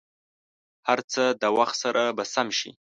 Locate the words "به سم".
2.17-2.47